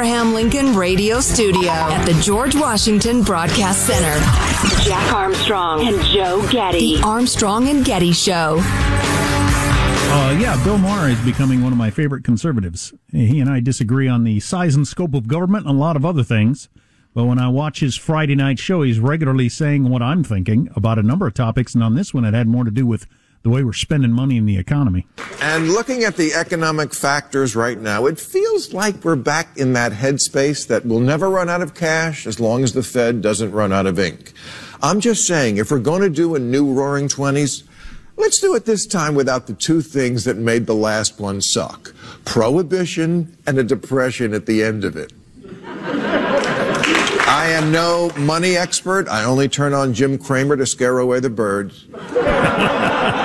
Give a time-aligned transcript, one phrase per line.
[0.00, 4.18] Abraham Lincoln Radio Studio at the George Washington Broadcast Center.
[4.82, 6.96] Jack Armstrong and Joe Getty.
[6.96, 8.56] The Armstrong and Getty Show.
[8.62, 12.94] Uh, yeah, Bill Maher is becoming one of my favorite conservatives.
[13.12, 16.06] He and I disagree on the size and scope of government and a lot of
[16.06, 16.70] other things.
[17.12, 20.98] But when I watch his Friday night show, he's regularly saying what I'm thinking about
[20.98, 21.74] a number of topics.
[21.74, 23.04] And on this one, it had more to do with
[23.42, 25.06] the way we're spending money in the economy.
[25.40, 29.92] And looking at the economic factors right now, it feels like we're back in that
[29.92, 33.72] headspace that we'll never run out of cash as long as the Fed doesn't run
[33.72, 34.34] out of ink.
[34.82, 37.64] I'm just saying, if we're going to do a new Roaring Twenties,
[38.16, 41.94] let's do it this time without the two things that made the last one suck.
[42.26, 45.12] Prohibition and a depression at the end of it.
[47.32, 49.08] I am no money expert.
[49.08, 51.86] I only turn on Jim Cramer to scare away the birds.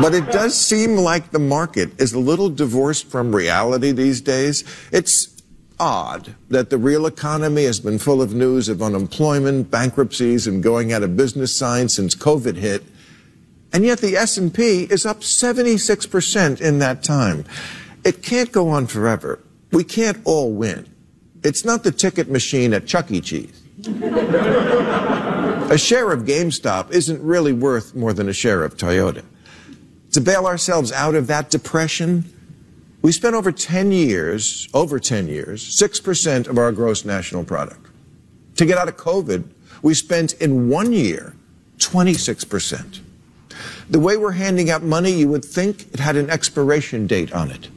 [0.00, 4.62] But it does seem like the market is a little divorced from reality these days.
[4.92, 5.42] It's
[5.80, 10.92] odd that the real economy has been full of news of unemployment, bankruptcies, and going
[10.92, 12.84] out of business signs since COVID hit.
[13.72, 17.44] And yet the S&P is up 76% in that time.
[18.04, 19.40] It can't go on forever.
[19.72, 20.88] We can't all win.
[21.42, 23.20] It's not the ticket machine at Chuck E.
[23.20, 23.62] Cheese.
[23.84, 29.24] a share of GameStop isn't really worth more than a share of Toyota.
[30.12, 32.24] To bail ourselves out of that depression,
[33.02, 37.86] we spent over 10 years, over 10 years, 6% of our gross national product.
[38.56, 39.44] To get out of COVID,
[39.82, 41.34] we spent in one year
[41.78, 43.00] 26%.
[43.90, 47.50] The way we're handing out money, you would think it had an expiration date on
[47.50, 47.68] it.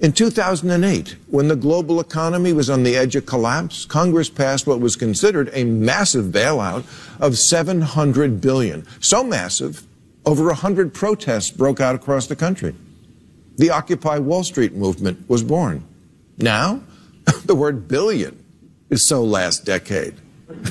[0.00, 4.80] In 2008, when the global economy was on the edge of collapse, Congress passed what
[4.80, 6.84] was considered a massive bailout
[7.18, 8.86] of 700 billion.
[9.00, 9.86] So massive,
[10.26, 12.74] over 100 protests broke out across the country.
[13.56, 15.84] The Occupy Wall Street movement was born.
[16.36, 16.82] Now,
[17.44, 18.44] the word billion
[18.90, 20.14] is so last decade.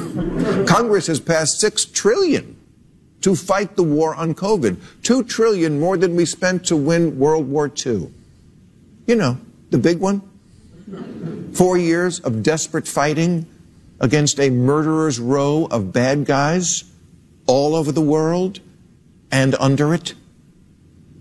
[0.68, 2.56] Congress has passed 6 trillion
[3.22, 4.78] to fight the war on COVID.
[5.04, 8.12] 2 trillion more than we spent to win World War II.
[9.08, 9.38] You know,
[9.72, 10.22] the big one.
[11.54, 13.48] Four years of desperate fighting
[14.00, 16.84] against a murderer's row of bad guys
[17.48, 18.60] all over the world
[19.32, 20.14] and under it.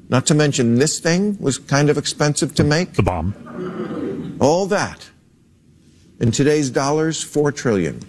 [0.09, 2.92] Not to mention this thing was kind of expensive to make.
[2.92, 4.37] The bomb.
[4.41, 5.10] All that.
[6.20, 8.00] In today's dollars, four trillion.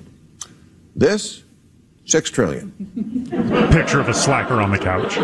[0.95, 1.43] This,
[2.05, 2.71] six trillion.
[3.71, 5.17] Picture of a slacker on the couch.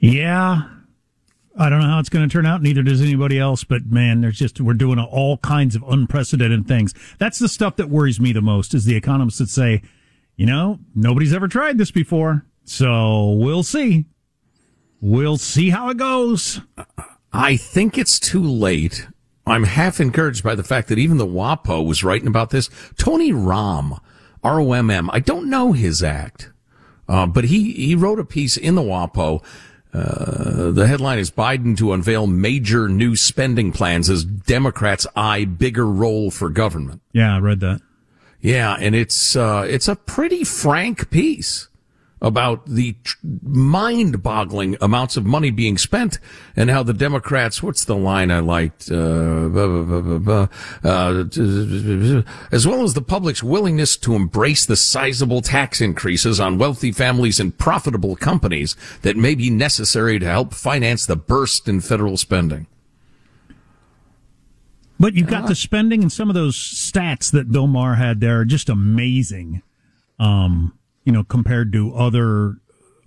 [0.00, 0.62] Yeah.
[1.58, 2.62] I don't know how it's going to turn out.
[2.62, 3.64] Neither does anybody else.
[3.64, 6.94] But man, there's just, we're doing all kinds of unprecedented things.
[7.18, 9.82] That's the stuff that worries me the most is the economists that say,
[10.36, 12.46] you know, nobody's ever tried this before.
[12.64, 14.06] So we'll see.
[15.00, 16.60] We'll see how it goes.
[17.32, 19.08] I think it's too late.
[19.46, 22.68] I'm half encouraged by the fact that even the WAPO was writing about this.
[22.96, 23.98] Tony Romm,
[24.44, 26.52] R-O-M-M, I don't know his act,
[27.08, 29.42] uh, but he, he wrote a piece in the WAPO
[29.94, 35.86] uh, the headline is Biden to unveil major new spending plans as Democrats eye bigger
[35.86, 37.00] role for government.
[37.12, 37.80] Yeah, I read that.
[38.40, 41.67] Yeah, and it's uh, it's a pretty frank piece
[42.20, 46.18] about the tr- mind-boggling amounts of money being spent
[46.56, 50.48] and how the Democrats, what's the line I liked, uh, blah, blah, blah,
[50.84, 51.24] uh,
[52.52, 57.38] as well as the public's willingness to embrace the sizable tax increases on wealthy families
[57.38, 62.66] and profitable companies that may be necessary to help finance the burst in federal spending.
[65.00, 68.40] But you've got the spending and some of those stats that Bill Maher had there
[68.40, 69.62] are just amazing.
[70.18, 70.77] Um,
[71.08, 72.58] you know, compared to other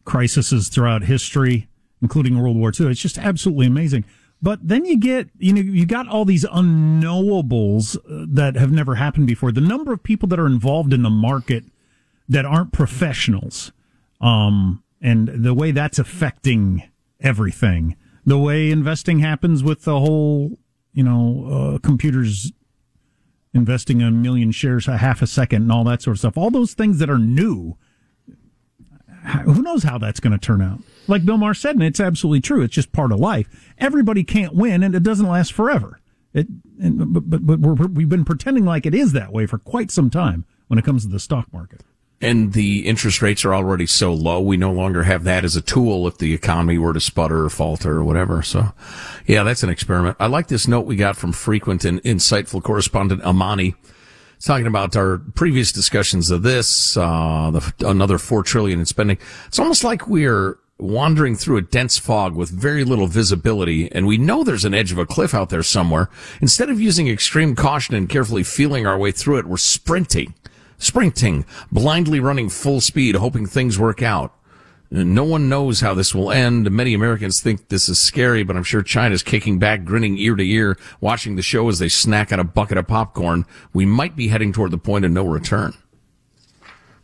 [0.05, 1.67] crises throughout history,
[2.01, 2.87] including World War II.
[2.87, 4.05] It's just absolutely amazing.
[4.41, 8.95] But then you get, you know, you got all these unknowables uh, that have never
[8.95, 9.51] happened before.
[9.51, 11.63] The number of people that are involved in the market
[12.27, 13.71] that aren't professionals,
[14.19, 16.81] um, and the way that's affecting
[17.19, 17.95] everything.
[18.25, 20.57] The way investing happens with the whole,
[20.91, 22.51] you know, uh, computers
[23.53, 26.35] investing a million shares a half a second and all that sort of stuff.
[26.35, 27.77] All those things that are new
[29.45, 30.79] who knows how that's going to turn out?
[31.07, 32.61] Like Bill Maher said, and it's absolutely true.
[32.61, 33.47] It's just part of life.
[33.77, 35.99] Everybody can't win, and it doesn't last forever.
[36.33, 36.47] It,
[36.81, 39.91] and, but but, but we have been pretending like it is that way for quite
[39.91, 41.81] some time when it comes to the stock market.
[42.23, 45.61] And the interest rates are already so low, we no longer have that as a
[45.61, 48.43] tool if the economy were to sputter or falter or whatever.
[48.43, 48.73] So,
[49.25, 50.17] yeah, that's an experiment.
[50.19, 53.73] I like this note we got from frequent and insightful correspondent Amani
[54.45, 59.17] talking about our previous discussions of this, uh, the, another four trillion in spending.
[59.47, 64.17] It's almost like we're wandering through a dense fog with very little visibility, and we
[64.17, 66.09] know there's an edge of a cliff out there somewhere.
[66.41, 70.33] Instead of using extreme caution and carefully feeling our way through it, we're sprinting,
[70.79, 74.33] sprinting, blindly running full speed, hoping things work out.
[74.93, 76.69] No one knows how this will end.
[76.69, 80.43] Many Americans think this is scary, but I'm sure China's kicking back, grinning ear to
[80.43, 83.45] ear, watching the show as they snack on a bucket of popcorn.
[83.71, 85.73] We might be heading toward the point of no return.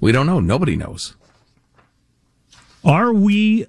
[0.01, 0.41] We don't know.
[0.41, 1.15] Nobody knows.
[2.83, 3.65] Are we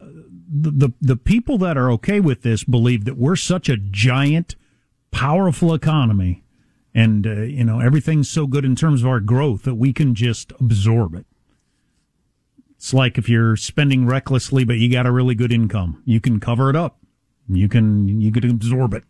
[0.49, 4.57] the, the people that are okay with this believe that we're such a giant,
[5.11, 6.43] powerful economy,
[6.95, 10.15] and uh, you know everything's so good in terms of our growth that we can
[10.15, 11.27] just absorb it.
[12.79, 16.39] It's like if you're spending recklessly, but you got a really good income, you can
[16.39, 16.99] cover it up.
[17.49, 19.03] You can you can absorb it.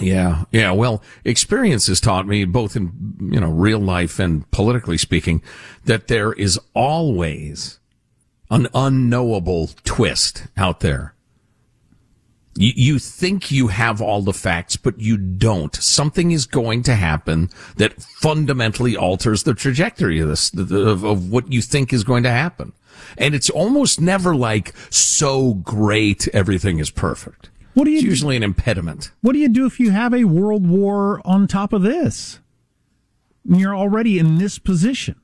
[0.00, 0.70] Yeah, yeah.
[0.70, 5.42] Well, experience has taught me, both in you know real life and politically speaking,
[5.84, 7.80] that there is always
[8.50, 11.14] an unknowable twist out there.
[12.60, 15.74] You, you think you have all the facts, but you don't.
[15.74, 21.50] Something is going to happen that fundamentally alters the trajectory of this, of, of what
[21.50, 22.74] you think is going to happen.
[23.16, 27.48] And it's almost never like so great, everything is perfect.
[27.72, 29.10] What do you It's do- usually an impediment.
[29.22, 32.40] What do you do if you have a world war on top of this?
[33.42, 35.18] You're already in this position,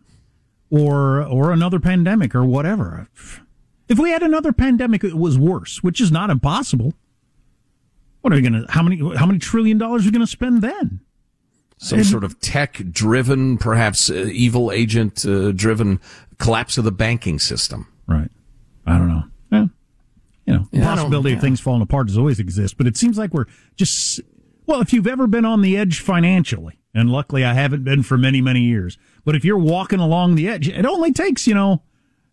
[0.71, 3.09] or or another pandemic or whatever.
[3.89, 6.95] If we had another pandemic, it was worse, which is not impossible.
[8.27, 8.67] What are we gonna?
[8.69, 8.97] How many?
[9.15, 10.99] How many trillion dollars are we gonna spend then?
[11.79, 16.01] Some sort of tech driven, perhaps uh, evil agent uh, driven
[16.39, 17.87] collapse of the banking system.
[18.09, 18.29] Right.
[18.85, 19.23] I don't know.
[19.53, 19.67] Yeah.
[20.45, 23.17] You know, the Yeah, possibility of things falling apart does always exist, but it seems
[23.17, 23.45] like we're
[23.77, 24.21] just,
[24.67, 28.19] well, if you've ever been on the edge financially, and luckily I haven't been for
[28.19, 31.85] many, many years, but if you're walking along the edge, it only takes, you know,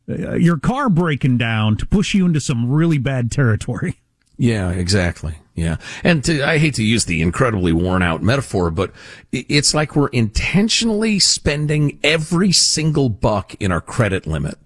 [0.10, 4.00] uh, your car breaking down to push you into some really bad territory.
[4.38, 5.36] Yeah, exactly.
[5.56, 5.78] Yeah.
[6.04, 8.92] And to, I hate to use the incredibly worn out metaphor, but
[9.32, 14.58] it's like we're intentionally spending every single buck in our credit limit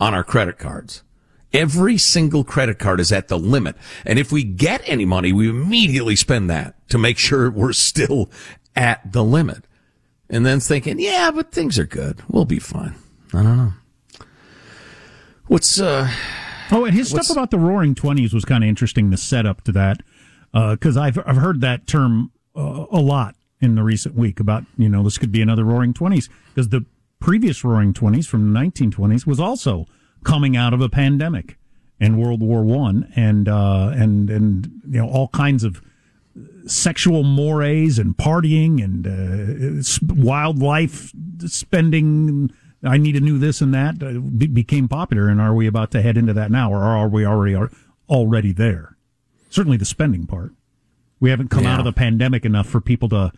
[0.00, 1.02] on our credit cards.
[1.52, 3.76] Every single credit card is at the limit.
[4.06, 8.30] And if we get any money, we immediately spend that to make sure we're still
[8.74, 9.64] at the limit.
[10.30, 12.22] And then thinking, yeah, but things are good.
[12.26, 12.94] We'll be fine.
[13.34, 13.72] I don't know.
[15.46, 16.10] What's, uh,
[16.72, 19.10] Oh, and his stuff about the Roaring Twenties was kind of interesting.
[19.10, 20.02] The setup to that,
[20.52, 24.88] because I've I've heard that term uh, a lot in the recent week about you
[24.88, 26.84] know this could be another Roaring Twenties because the
[27.20, 29.86] previous Roaring Twenties from the 1920s was also
[30.24, 31.56] coming out of a pandemic
[32.00, 35.80] and World War One and uh, and and you know all kinds of
[36.66, 39.82] sexual mores and partying and uh,
[40.14, 41.12] wildlife
[41.46, 42.50] spending.
[42.84, 45.28] I need to do this and that uh, be- became popular.
[45.28, 47.70] And are we about to head into that now, or are we already are
[48.08, 48.96] already there?
[49.52, 50.52] Certainly, the spending part.
[51.20, 53.32] We haven't come out of the pandemic enough for people to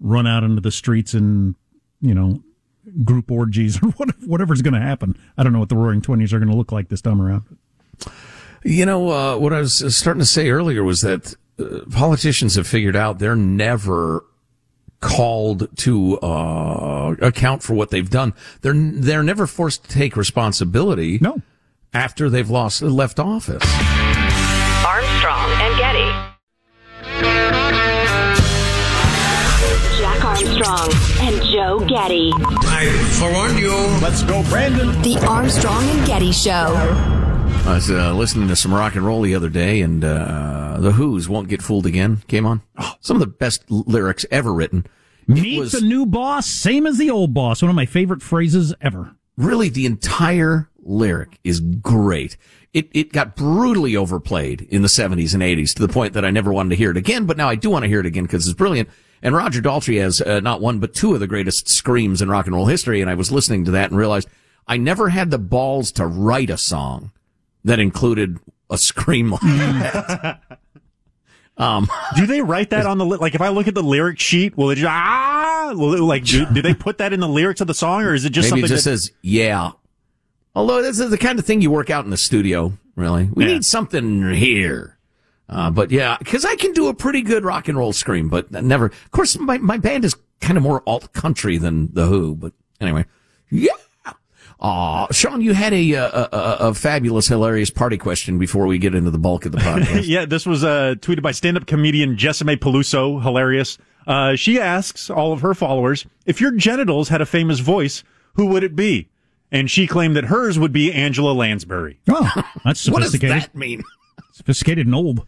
[0.00, 1.54] run out into the streets and
[2.00, 2.42] you know
[3.04, 3.88] group orgies or
[4.26, 5.16] whatever's going to happen.
[5.38, 7.44] I don't know what the Roaring Twenties are going to look like this time around.
[8.64, 12.66] You know, uh, what I was starting to say earlier was that uh, politicians have
[12.66, 14.24] figured out they're never
[15.00, 18.34] called to uh, account for what they've done.
[18.60, 21.40] They're they're never forced to take responsibility No.
[21.94, 23.62] after they've lost left office.
[25.22, 26.10] Armstrong and Getty.
[29.98, 32.32] Jack Armstrong and Joe Getty.
[32.34, 33.70] I forewarned you.
[34.02, 34.88] Let's go, Brandon.
[35.02, 36.50] The Armstrong and Getty Show.
[37.68, 40.92] I was uh, listening to some rock and roll the other day, and uh, the
[40.92, 42.62] Who's "Won't Get Fooled Again" came on.
[43.00, 44.86] Some of the best l- lyrics ever written.
[45.28, 47.60] It Meet was- the new boss, same as the old boss.
[47.60, 49.14] One of my favorite phrases ever.
[49.36, 52.38] really the entire lyric is great.
[52.72, 56.30] It it got brutally overplayed in the 70s and 80s to the point that I
[56.30, 58.24] never wanted to hear it again, but now I do want to hear it again
[58.24, 58.88] because it's brilliant.
[59.22, 62.46] And Roger Daltrey has uh, not one but two of the greatest screams in rock
[62.46, 64.28] and roll history, and I was listening to that and realized
[64.66, 67.10] I never had the balls to write a song
[67.64, 68.38] that included
[68.70, 70.40] a scream like that.
[71.56, 73.34] Um, Do they write that on the li- like?
[73.34, 75.72] If I look at the lyric sheet, will it just ah?
[75.74, 78.14] Will it, like do, do they put that in the lyrics of the song, or
[78.14, 79.72] is it just Maybe something it just that, says yeah.
[80.54, 83.28] Although this is the kind of thing you work out in the studio, really.
[83.32, 83.52] We Yeah.
[83.54, 84.96] need something here.
[85.48, 88.50] Uh, but yeah, because I can do a pretty good rock and roll scream, but
[88.52, 88.86] never.
[88.86, 92.34] Of course, my, my band is kind of more alt country than the Who.
[92.36, 93.04] But anyway,
[93.50, 93.72] yeah.
[94.62, 98.76] Aw, Sean, you had a, uh, a, a, a fabulous, hilarious party question before we
[98.76, 100.06] get into the bulk of the podcast.
[100.06, 103.22] Yeah, this was uh, tweeted by stand-up comedian Jessimae Peluso.
[103.22, 103.78] Hilarious.
[104.06, 108.04] Uh, she asks all of her followers if your genitals had a famous voice,
[108.34, 109.08] who would it be?
[109.52, 112.00] And she claimed that hers would be Angela Lansbury.
[112.08, 112.30] Oh,
[112.64, 113.30] that's sophisticated.
[113.34, 113.82] What does that mean?
[114.32, 115.26] Sophisticated and old.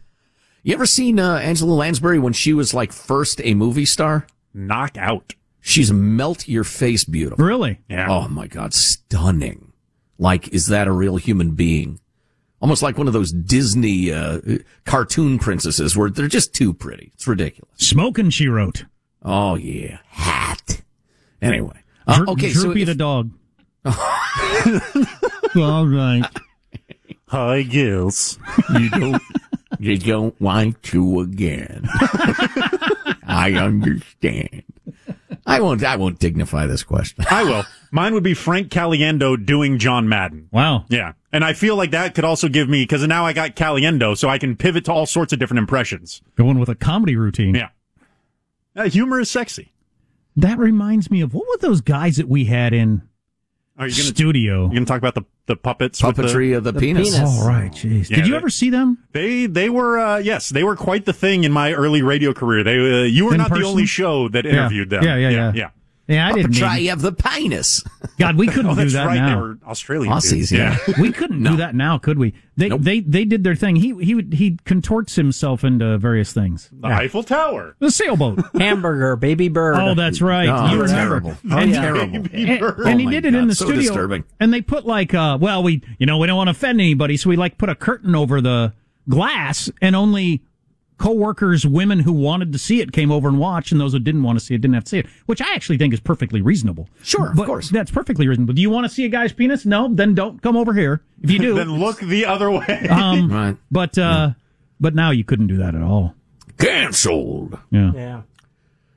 [0.63, 4.25] You ever seen uh, Angela Lansbury when she was like first a movie star?
[4.53, 5.33] Knock out.
[5.59, 7.43] She's melt your face beautiful.
[7.45, 7.79] Really?
[7.89, 8.07] Yeah.
[8.09, 9.73] Oh my God, stunning.
[10.17, 11.99] Like, is that a real human being?
[12.61, 14.39] Almost like one of those Disney uh,
[14.85, 17.11] cartoon princesses where they're just too pretty.
[17.13, 17.73] It's ridiculous.
[17.77, 18.85] Smoking, she wrote.
[19.21, 20.81] Oh yeah, hat.
[21.41, 23.31] Anyway, uh, Dro- okay, so Droopy if- the dog.
[25.55, 26.23] All right.
[27.31, 28.37] I guess.
[28.73, 29.21] you don't,
[29.79, 31.87] you don't want to again.
[33.25, 34.63] I understand.
[35.45, 35.83] I won't.
[35.83, 37.25] I won't dignify this question.
[37.29, 37.65] I will.
[37.91, 40.47] Mine would be Frank Caliendo doing John Madden.
[40.51, 40.85] Wow.
[40.89, 41.13] Yeah.
[41.33, 44.29] And I feel like that could also give me, because now I got Caliendo, so
[44.29, 46.21] I can pivot to all sorts of different impressions.
[46.35, 47.55] Going with a comedy routine.
[47.55, 47.69] Yeah.
[48.75, 49.73] Uh, humor is sexy.
[50.35, 53.07] That reminds me of what were those guys that we had in
[53.77, 54.61] Are you going to studio?
[54.65, 56.03] You're gonna talk about the, the puppets?
[56.03, 57.15] with the- Puppetry of the, penis.
[57.15, 57.29] penis.
[57.33, 57.71] Oh, right.
[57.71, 58.09] Jeez.
[58.09, 58.99] Yeah, Did you they- ever see them?
[59.13, 62.63] They they were uh, yes they were quite the thing in my early radio career.
[62.63, 63.63] They uh, you were In not person?
[63.63, 65.03] the only show that interviewed them.
[65.03, 65.51] Yeah, yeah, yeah.
[65.55, 65.69] yeah.
[66.05, 66.51] Yeah, I didn't.
[66.51, 67.81] Puppetry Need, of the penis.
[68.19, 69.13] God, we couldn't Oh, do that's that right.
[69.13, 69.39] They now.
[69.41, 70.51] were Australian Aussies, dudes.
[70.51, 70.77] yeah.
[70.99, 72.33] we couldn't do that now, could we?
[72.57, 72.81] They Nope.
[72.81, 73.77] they they did their thing.
[73.77, 76.69] He he would he contorts himself into various things.
[76.73, 77.75] The Eiffel Tower.
[77.79, 78.39] The sailboat.
[78.59, 79.77] Hamburger, baby bird.
[79.79, 80.49] oh, that's right.
[80.49, 81.21] Oh, you remember?
[81.21, 81.37] terrible.
[81.49, 82.15] Oh, And, terrible.
[82.15, 82.27] and,
[82.61, 83.81] Oh and he my did it God, in the so studio.
[83.83, 84.23] disturbing.
[84.41, 87.15] And they put like, uh, well, we you know we don't want to offend anybody,
[87.15, 88.73] so we like put a curtain over the
[89.07, 90.41] glass, and only
[91.03, 94.23] co-workers, women who wanted to see it came over and watched, and those who didn't
[94.23, 96.41] want to see it didn't have to see it, which I actually think is perfectly
[96.41, 96.87] reasonable.
[97.03, 97.69] Sure, of but course.
[97.69, 98.53] that's perfectly reasonable.
[98.53, 99.65] Do you want to see a guy's penis?
[99.65, 101.01] No, then don't come over here.
[101.21, 102.87] If you do, Then look the other way.
[102.89, 103.57] um, Right.
[103.69, 104.31] but uh,
[104.79, 106.15] but now you couldn't do that at all.
[106.57, 107.57] Cancelled.
[107.71, 107.91] Yeah.
[107.93, 108.21] Yeah.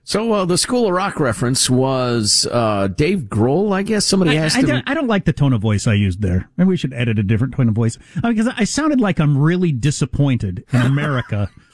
[0.04, 4.06] So uh, the School of Rock reference was uh, Dave Grohl, I guess.
[4.06, 4.66] Somebody I, asked I him.
[4.66, 6.48] don't, I don't like the tone of voice I used there.
[6.56, 9.36] Maybe we should edit a different tone of voice Uh, because I sounded like I'm
[9.36, 11.50] really disappointed in America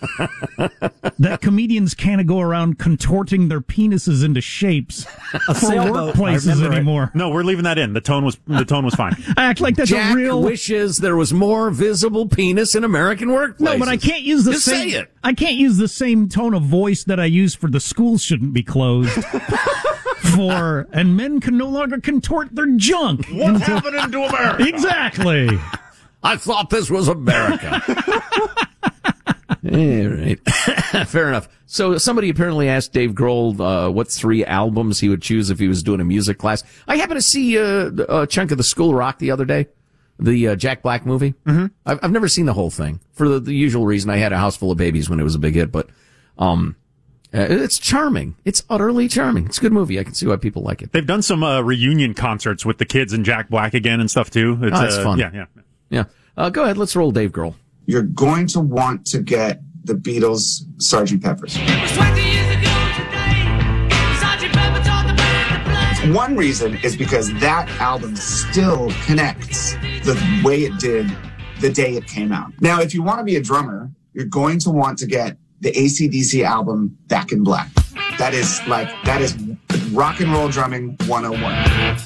[1.19, 5.05] that comedians can't go around contorting their penises into shapes
[5.47, 6.77] for sailboat, workplaces remember it.
[6.77, 7.11] anymore.
[7.15, 7.93] no, we're leaving that in.
[7.93, 9.15] The tone was the tone was fine.
[9.37, 10.43] I act like that's Jack a real.
[10.43, 13.61] wishes there was more visible penis in American workplaces.
[13.61, 14.91] no, but I can't use the Just same.
[14.91, 15.13] say it.
[15.25, 18.53] I can't use the same tone of voice that I use for the schools shouldn't
[18.53, 19.13] be closed.
[20.37, 23.27] for and men can no longer contort their junk.
[23.31, 24.67] What's happening to America?
[24.67, 25.49] Exactly.
[26.23, 27.83] I thought this was America.
[29.65, 29.71] All
[30.09, 30.39] right.
[31.07, 31.49] Fair enough.
[31.67, 35.69] So somebody apparently asked Dave Grohl uh, what three albums he would choose if he
[35.69, 36.65] was doing a music class.
[36.89, 39.69] I happened to see uh, a chunk of the School Rock the other day,
[40.19, 41.35] the uh, Jack Black movie.
[41.47, 41.67] Mm-hmm.
[41.87, 44.11] I've, I've never seen the whole thing for the, the usual reason.
[44.11, 45.89] I had a house full of babies when it was a big hit, but
[46.39, 46.75] um,
[47.33, 48.35] uh, it's charming.
[48.45, 49.47] It's utterly charming.
[49.47, 49.99] It's a good movie.
[50.01, 50.91] I can see why people like it.
[50.93, 54.29] They've done some uh, reunion concerts with the kids and Jack Black again and stuff
[54.29, 54.59] too.
[54.61, 55.19] It's, Oh, uh, fun.
[55.21, 55.45] Yeah, yeah.
[55.89, 56.05] Yeah.
[56.37, 56.79] Uh, go ahead.
[56.79, 57.55] Let's roll Dave Grohl.
[57.87, 61.23] You're going to want to get the Beatles Sgt.
[61.23, 61.57] Pepper's.
[66.15, 69.75] One reason is because that album still connects
[70.05, 71.11] the way it did
[71.61, 72.53] the day it came out.
[72.61, 75.71] Now, if you want to be a drummer, you're going to want to get the
[75.73, 77.69] ACDC album Back in Black.
[78.19, 79.37] That is like, that is
[79.93, 81.99] rock and roll drumming 101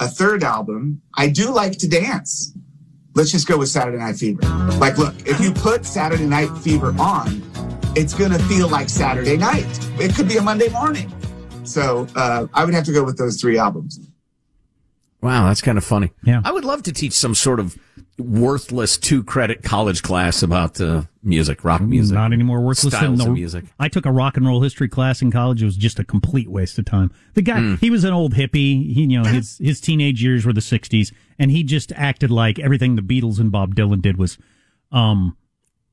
[0.00, 2.52] a third album, I do like to dance.
[3.18, 4.40] Let's just go with Saturday Night Fever.
[4.78, 7.42] Like, look, if you put Saturday Night Fever on,
[7.96, 9.66] it's going to feel like Saturday night.
[9.98, 11.12] It could be a Monday morning.
[11.64, 13.98] So uh, I would have to go with those three albums.
[15.20, 16.12] Wow, that's kind of funny.
[16.22, 16.42] Yeah.
[16.44, 17.76] I would love to teach some sort of
[18.18, 22.14] worthless two credit college class about uh, music, rock music.
[22.14, 23.64] Not any more worthless Styles than the of music.
[23.78, 25.62] I took a rock and roll history class in college.
[25.62, 27.10] It was just a complete waste of time.
[27.34, 27.74] The guy, Hmm.
[27.76, 28.92] he was an old hippie.
[28.92, 32.58] He, you know, his his teenage years were the '60s, and he just acted like
[32.58, 34.36] everything the Beatles and Bob Dylan did was,
[34.92, 35.36] um,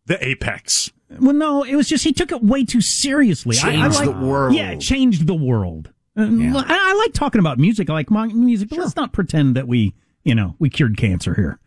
[0.07, 0.91] The apex.
[1.19, 3.57] well, no, it was just he took it way too seriously.
[3.63, 4.55] I- I, Changed like, the world.
[4.55, 5.91] Yeah, it changed the world.
[6.17, 6.53] Yeah.
[6.55, 7.89] I, I like talking about music.
[7.89, 11.33] I like mo- music, but let's not pretend that we, you know, we cured cancer
[11.35, 11.59] here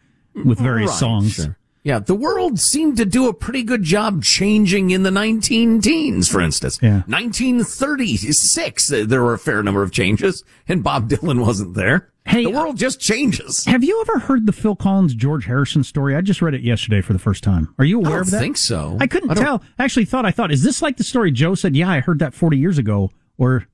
[0.45, 1.35] with various Right, songs.
[1.35, 1.57] sure.
[1.85, 6.29] Yeah, the world seemed to do a pretty good job changing in the 19 teens,
[6.29, 6.79] for instance.
[6.83, 7.03] Yeah.
[7.07, 12.11] 1936, uh, there were a fair number of changes, and Bob Dylan wasn't there.
[12.27, 13.65] Hey, the world just changes.
[13.65, 16.15] Have you ever heard the Phil Collins George Harrison story?
[16.15, 17.75] I just read it yesterday for the first time.
[17.79, 18.37] Are you I aware don't of that?
[18.37, 18.99] I think so.
[19.01, 19.63] I couldn't I don't- tell.
[19.79, 21.75] I actually thought I thought is this like the story Joe said?
[21.75, 23.11] Yeah, I heard that 40 years ago.
[23.39, 23.67] Or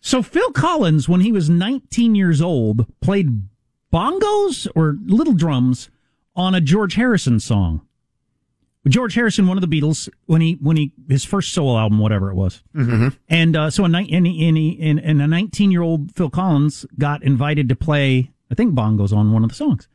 [0.00, 3.42] so Phil Collins, when he was 19 years old, played
[3.92, 5.90] bongos or little drums
[6.36, 7.82] on a George Harrison song.
[8.86, 12.30] George Harrison, one of the Beatles, when he when he his first solo album, whatever
[12.30, 13.08] it was, mm-hmm.
[13.28, 16.86] and uh, so a ni- and, he- and, and a nineteen year old Phil Collins
[16.96, 19.88] got invited to play, I think bongos on one of the songs,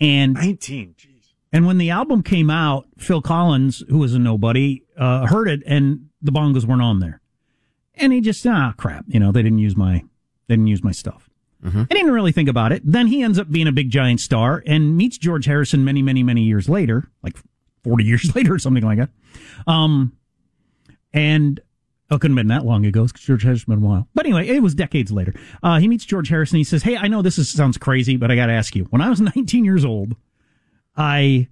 [0.00, 0.96] and 19.
[0.98, 1.32] Jeez.
[1.50, 5.62] and when the album came out, Phil Collins, who was a nobody, uh, heard it,
[5.64, 7.22] and the bongos weren't on there,
[7.94, 10.04] and he just ah crap, you know they didn't use my
[10.48, 11.30] they didn't use my stuff.
[11.66, 12.82] I didn't really think about it.
[12.84, 16.22] Then he ends up being a big giant star and meets George Harrison many, many,
[16.22, 17.36] many years later, like
[17.84, 19.10] 40 years later or something like that.
[19.66, 20.16] Um,
[21.12, 21.60] and
[22.10, 24.08] oh, it couldn't have been that long ago George Harrison been a while.
[24.14, 25.34] But anyway, it was decades later.
[25.62, 26.58] Uh, he meets George Harrison.
[26.58, 28.84] He says, Hey, I know this is, sounds crazy, but I got to ask you.
[28.90, 30.16] When I was 19 years old,
[30.96, 31.48] I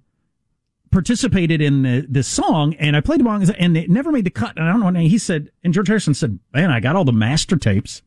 [0.91, 4.55] participated in the, this song and I played bongos and it never made the cut.
[4.55, 4.87] And I don't know.
[4.87, 8.01] And he said, and George Harrison said, man, I got all the master tapes.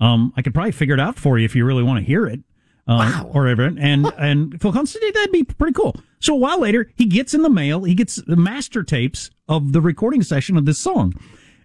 [0.00, 2.26] Um, I could probably figure it out for you if you really want to hear
[2.26, 2.40] it.
[2.86, 3.64] Um, or whatever.
[3.78, 5.96] And, and Phil Collins said, that'd be pretty cool.
[6.20, 9.72] So a while later, he gets in the mail, he gets the master tapes of
[9.72, 11.14] the recording session of this song.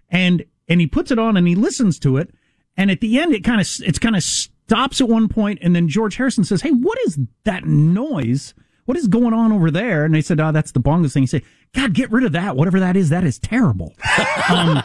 [0.08, 2.32] And, and he puts it on and he listens to it.
[2.76, 5.74] And at the end, it kind of, it's kind of stops at one point, And
[5.74, 8.54] then George Harrison says, Hey, what is that noise?
[8.84, 10.04] What is going on over there?
[10.04, 11.24] And they said, Oh, that's the bongos thing.
[11.24, 11.42] He said,
[11.74, 12.56] God, get rid of that.
[12.56, 13.94] Whatever that is, that is terrible.
[14.48, 14.82] um,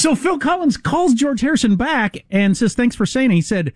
[0.00, 3.34] so Phil Collins calls George Harrison back and says, thanks for saying it.
[3.34, 3.74] He said,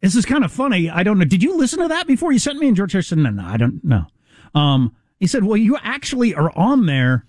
[0.00, 0.90] this is kind of funny.
[0.90, 1.24] I don't know.
[1.24, 2.68] Did you listen to that before you sent me?
[2.68, 4.04] And George Harrison, no, no, I don't know.
[4.54, 7.24] Um, he said, well, you actually are on there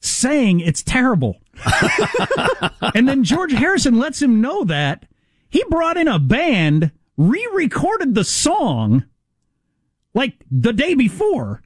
[0.00, 1.40] saying it's terrible.
[2.94, 5.06] and then George Harrison lets him know that
[5.48, 9.04] he brought in a band, re-recorded the song
[10.14, 11.62] like the day before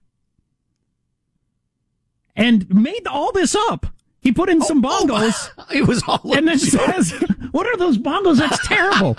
[2.35, 3.87] and made all this up.
[4.25, 6.81] He put in oh, some bongos oh, It was all and then joke.
[6.81, 7.13] says,
[7.53, 8.39] "What are those bongos?
[8.39, 9.17] That's terrible."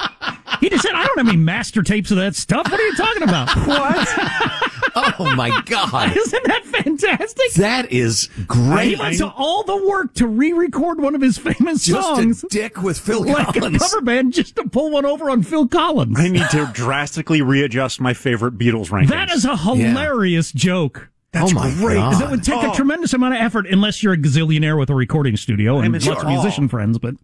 [0.60, 2.70] He just said, "I don't have any master tapes of that stuff.
[2.70, 4.72] What are you talking about?" What?
[4.98, 6.16] Oh my God.
[6.16, 7.52] Isn't that fantastic?
[7.56, 8.98] That is he great.
[8.98, 12.82] went to all the work to re-record one of his famous Just songs, a dick
[12.82, 13.78] with Phil like a Collins.
[13.80, 16.18] cover band, just to pull one over on Phil Collins.
[16.18, 19.10] I need to drastically readjust my favorite Beatles rankings.
[19.10, 21.10] That is a hilarious joke.
[21.36, 21.96] That's oh my great.
[21.96, 22.22] God.
[22.22, 22.72] That would take Oh.
[22.72, 26.06] a tremendous amount of effort, unless you're a gazillionaire with a recording studio and lots
[26.06, 26.30] in of awe.
[26.30, 26.98] musician friends.
[26.98, 27.16] But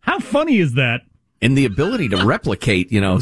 [0.00, 1.02] how funny is that?
[1.42, 3.18] and the ability to replicate, you know,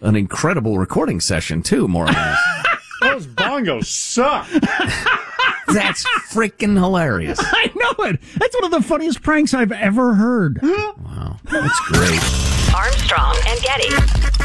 [0.00, 2.38] an incredible recording session too, more or less.
[3.02, 4.48] Those bongos suck.
[5.68, 7.38] That's freaking hilarious.
[7.40, 8.18] I know it.
[8.38, 10.58] That's one of the funniest pranks I've ever heard.
[10.62, 11.36] Wow.
[11.44, 12.74] That's great.
[12.74, 14.39] Armstrong and Getty.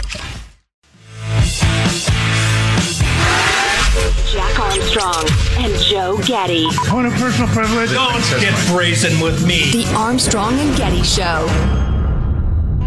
[4.31, 5.25] Jack Armstrong
[5.57, 6.65] and Joe Getty.
[6.87, 7.91] Point of personal privilege.
[7.91, 9.71] Don't get brazen with me.
[9.71, 11.47] The Armstrong and Getty Show.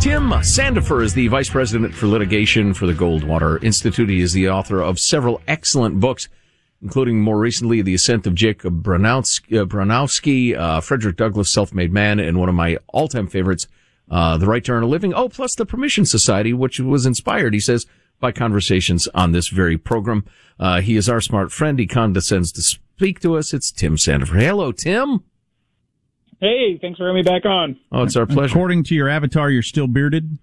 [0.00, 4.08] Tim Sandefur is the vice president for litigation for the Goldwater Institute.
[4.08, 6.28] He is the author of several excellent books,
[6.80, 12.20] including more recently The Ascent of Jacob Bronowski, uh, Bronowski uh, Frederick Douglass, Self-Made Man,
[12.20, 13.66] and one of my all-time favorites,
[14.10, 15.12] uh, The Right to Earn a Living.
[15.14, 17.86] Oh, plus The Permission Society, which was inspired, he says,
[18.20, 20.24] by conversations on this very program.
[20.58, 21.78] Uh, he is our smart friend.
[21.78, 23.54] He condescends to speak to us.
[23.54, 24.40] It's Tim Sandefur.
[24.40, 25.22] Hello, Tim.
[26.40, 27.78] Hey, thanks for having me back on.
[27.90, 28.54] Oh, it's our pleasure.
[28.54, 30.38] According to your avatar, you're still bearded.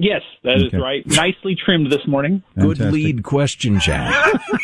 [0.00, 0.76] Yes, that is Okay.
[0.76, 1.04] right.
[1.06, 2.44] Nicely trimmed this morning.
[2.56, 4.14] Good lead question, Jack.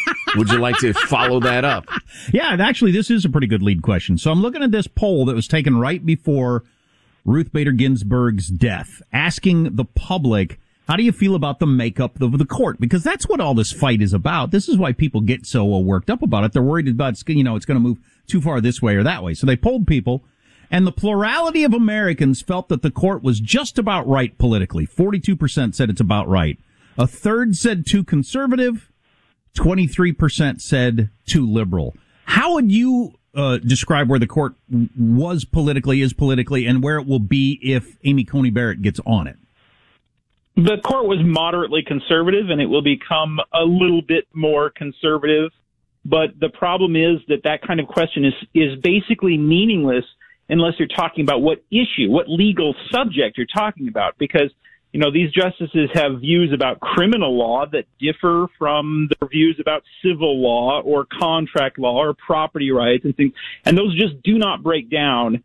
[0.37, 1.87] Would you like to follow that up?
[2.33, 4.17] Yeah, actually, this is a pretty good lead question.
[4.17, 6.63] So I'm looking at this poll that was taken right before
[7.25, 12.39] Ruth Bader Ginsburg's death, asking the public, how do you feel about the makeup of
[12.39, 12.79] the court?
[12.79, 14.51] Because that's what all this fight is about.
[14.51, 16.53] This is why people get so uh, worked up about it.
[16.53, 19.23] They're worried about, you know, it's going to move too far this way or that
[19.23, 19.35] way.
[19.35, 20.25] So they polled people,
[20.71, 24.87] and the plurality of Americans felt that the court was just about right politically.
[24.87, 26.59] 42% said it's about right.
[26.99, 28.91] A third said too conservative.
[29.57, 31.95] 23% said too liberal.
[32.27, 34.55] How would you uh, describe where the court
[34.99, 39.27] was politically, is politically, and where it will be if Amy Coney Barrett gets on
[39.27, 39.37] it?
[40.57, 45.51] The court was moderately conservative, and it will become a little bit more conservative.
[46.05, 50.05] But the problem is that that kind of question is is basically meaningless
[50.49, 54.51] unless you're talking about what issue, what legal subject you're talking about, because
[54.93, 59.83] you know these justices have views about criminal law that differ from their views about
[60.05, 63.33] civil law or contract law or property rights and things,
[63.65, 65.43] and those just do not break down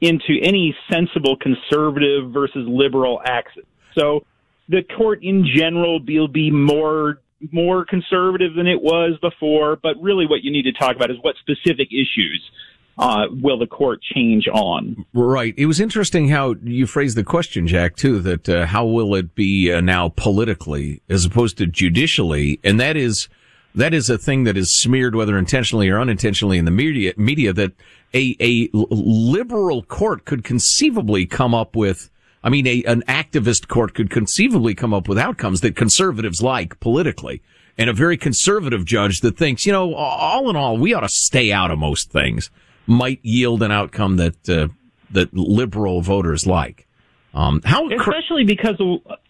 [0.00, 3.64] into any sensible conservative versus liberal axis.
[3.96, 4.24] So
[4.68, 7.20] the court in general will be more
[7.52, 11.16] more conservative than it was before, but really what you need to talk about is
[11.22, 12.50] what specific issues
[12.98, 15.06] uh, will the court change on.
[15.14, 15.54] Right.
[15.56, 19.34] It was interesting how you phrased the question, Jack, too, that uh, how will it
[19.34, 22.58] be uh, now politically as opposed to judicially?
[22.64, 23.28] And that is
[23.74, 27.12] that is a thing that is smeared, whether intentionally or unintentionally, in the media.
[27.16, 27.72] Media that
[28.12, 32.10] a a liberal court could conceivably come up with.
[32.48, 36.80] I mean, a, an activist court could conceivably come up with outcomes that conservatives like
[36.80, 37.42] politically.
[37.76, 41.10] And a very conservative judge that thinks, you know, all in all, we ought to
[41.10, 42.48] stay out of most things
[42.86, 44.68] might yield an outcome that, uh,
[45.10, 46.88] that liberal voters like.
[47.34, 48.80] Um, how especially because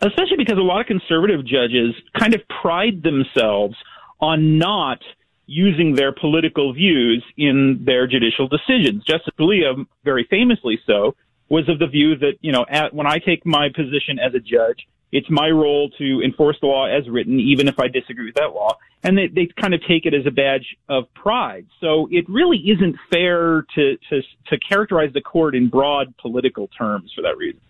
[0.00, 3.74] especially because a lot of conservative judges kind of pride themselves
[4.20, 5.00] on not
[5.46, 9.02] using their political views in their judicial decisions.
[9.02, 11.16] Justice Scalia, very famously so,
[11.48, 14.40] was of the view that you know at, when I take my position as a
[14.40, 18.34] judge, it's my role to enforce the law as written, even if I disagree with
[18.34, 18.76] that law.
[19.02, 21.66] And they, they kind of take it as a badge of pride.
[21.80, 27.12] So it really isn't fair to, to, to characterize the court in broad political terms
[27.14, 27.60] for that reason.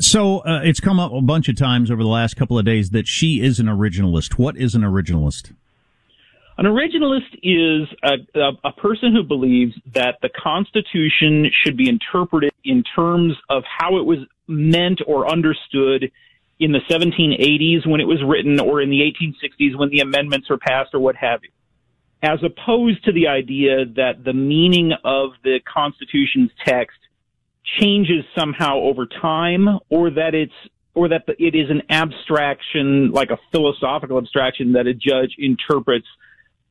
[0.00, 2.90] So uh, it's come up a bunch of times over the last couple of days
[2.90, 4.38] that she is an originalist.
[4.38, 5.52] What is an originalist?
[6.60, 12.52] An originalist is a, a, a, person who believes that the Constitution should be interpreted
[12.64, 16.12] in terms of how it was meant or understood
[16.58, 20.58] in the 1780s when it was written or in the 1860s when the amendments were
[20.58, 21.48] passed or what have you.
[22.22, 26.98] As opposed to the idea that the meaning of the Constitution's text
[27.78, 30.52] changes somehow over time or that it's
[30.92, 36.06] or that it is an abstraction like a philosophical abstraction that a judge interprets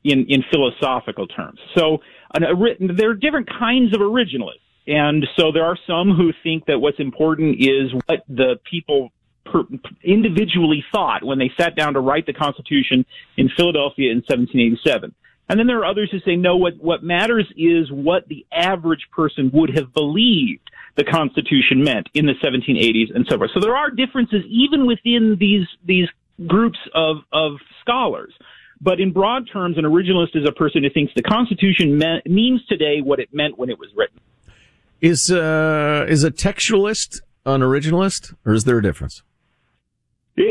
[0.04, 2.00] in in philosophical terms so
[2.34, 6.66] an, a, there are different kinds of originalists and so there are some who think
[6.66, 9.12] that what's important is what the people
[9.46, 9.64] per,
[10.04, 13.06] individually thought when they sat down to write the constitution
[13.38, 15.14] in Philadelphia in 1787
[15.50, 19.08] and then there are others who say, no, what, what matters is what the average
[19.12, 23.50] person would have believed the Constitution meant in the 1780s and so forth.
[23.56, 26.08] So there are differences even within these, these
[26.46, 28.34] groups of, of scholars.
[28.82, 32.66] But in broad terms, an originalist is a person who thinks the Constitution me- means
[32.68, 34.20] today what it meant when it was written.
[35.02, 39.24] Is, uh, is a textualist an originalist, or is there a difference?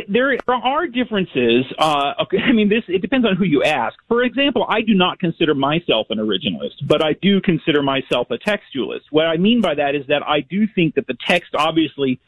[0.07, 1.65] There are differences.
[1.79, 3.97] Uh, okay, I mean, this it depends on who you ask.
[4.07, 8.37] For example, I do not consider myself an originalist, but I do consider myself a
[8.37, 9.03] textualist.
[9.11, 12.21] What I mean by that is that I do think that the text obviously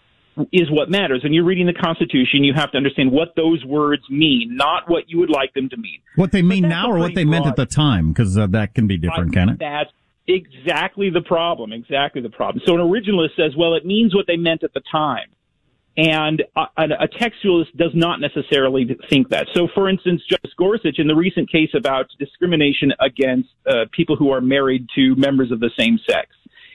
[0.53, 1.23] is what matters.
[1.23, 5.09] When you're reading the Constitution, you have to understand what those words mean, not what
[5.09, 6.01] you would like them to mean.
[6.16, 7.31] What they mean now, or what they broad.
[7.31, 9.59] meant at the time, because uh, that can be different, I, can it?
[9.59, 9.90] That's
[10.27, 11.73] exactly the problem.
[11.73, 12.62] Exactly the problem.
[12.66, 15.29] So an originalist says, well, it means what they meant at the time.
[15.97, 19.49] And a, a, textualist does not necessarily think that.
[19.53, 24.31] So, for instance, Justice Gorsuch, in the recent case about discrimination against uh, people who
[24.31, 26.29] are married to members of the same sex,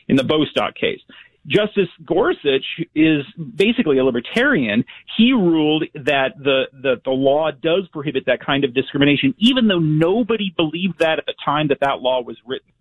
[0.07, 0.99] in the Bostock case,
[1.47, 3.23] Justice Gorsuch is
[3.55, 4.83] basically a libertarian.
[5.17, 9.79] He ruled that the, the, the law does prohibit that kind of discrimination, even though
[9.79, 12.71] nobody believed that at the time that that law was written.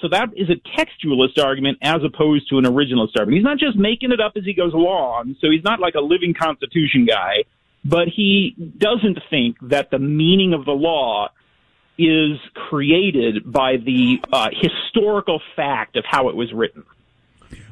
[0.00, 3.34] So that is a textualist argument as opposed to an originalist argument.
[3.36, 5.36] He's not just making it up as he goes along.
[5.40, 7.44] So he's not like a living constitution guy,
[7.84, 11.28] but he doesn't think that the meaning of the law
[11.96, 16.84] is created by the uh, historical fact of how it was written.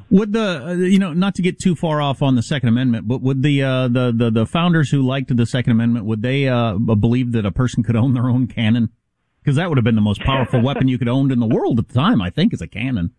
[0.09, 3.07] Would the uh, you know not to get too far off on the Second Amendment,
[3.07, 6.47] but would the uh, the, the the founders who liked the Second Amendment would they
[6.47, 8.89] uh, believe that a person could own their own cannon?
[9.41, 11.79] Because that would have been the most powerful weapon you could own in the world
[11.79, 13.11] at the time, I think, is a cannon.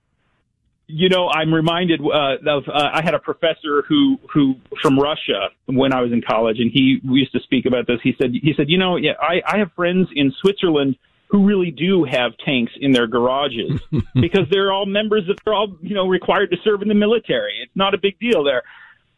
[0.86, 5.48] You know, I'm reminded uh, of uh, I had a professor who who from Russia
[5.66, 7.98] when I was in college, and he we used to speak about this.
[8.02, 10.96] He said he said, you know, yeah, I, I have friends in Switzerland
[11.34, 13.80] who really do have tanks in their garages
[14.14, 17.58] because they're all members of they're all you know required to serve in the military.
[17.60, 18.62] It's not a big deal there.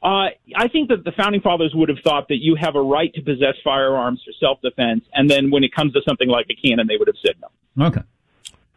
[0.02, 3.12] Uh, I think that the founding fathers would have thought that you have a right
[3.12, 6.54] to possess firearms for self defense, and then when it comes to something like a
[6.54, 7.34] cannon, they would have said
[7.76, 7.86] no.
[7.86, 8.02] Okay.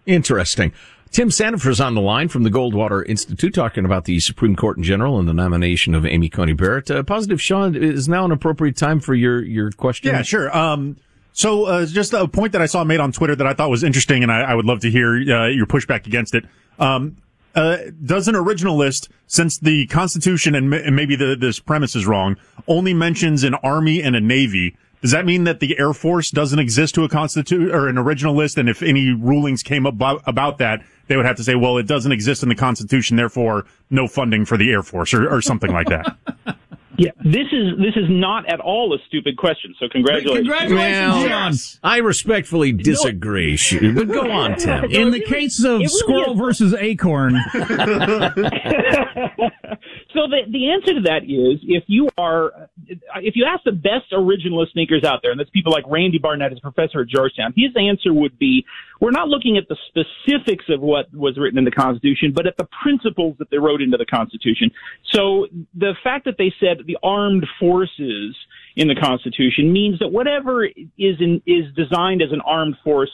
[0.05, 0.73] Interesting.
[1.11, 4.83] Tim is on the line from the Goldwater Institute talking about the Supreme Court in
[4.83, 6.91] general and the nomination of Amy Coney Barrett.
[6.91, 10.13] Uh, Positive Sean, is now an appropriate time for your, your question?
[10.13, 10.55] Yeah, sure.
[10.55, 10.97] Um,
[11.39, 13.81] so, uh, just a point that I saw made on Twitter that I thought was
[13.81, 16.43] interesting, and I, I would love to hear uh, your pushback against it.
[16.79, 17.15] Um,
[17.55, 22.05] uh, does an originalist, since the Constitution and, m- and maybe the, this premise is
[22.05, 22.35] wrong,
[22.67, 24.75] only mentions an army and a navy?
[25.01, 28.57] Does that mean that the Air Force doesn't exist to a constitute or an originalist?
[28.57, 31.87] And if any rulings came about, about that, they would have to say, well, it
[31.87, 35.71] doesn't exist in the Constitution, therefore no funding for the Air Force or, or something
[35.71, 36.17] like that.
[36.99, 39.73] Yeah, this is this is not at all a stupid question.
[39.79, 40.49] So congratulations.
[40.49, 41.53] Congratulations, well, John.
[41.81, 43.57] I respectfully disagree.
[43.81, 43.93] No.
[43.93, 44.83] But go on, Tim.
[44.91, 47.35] In the case of squirrel versus acorn.
[50.13, 52.69] so the the answer to that is if you are
[53.17, 56.51] if you ask the best originalist thinkers out there, and that's people like Randy Barnett,
[56.51, 58.65] as professor at Georgetown, his answer would be
[58.99, 62.57] we're not looking at the specifics of what was written in the Constitution, but at
[62.57, 64.71] the principles that they wrote into the Constitution.
[65.11, 68.35] So the fact that they said the armed forces
[68.75, 73.11] in the Constitution means that whatever is in, is designed as an armed force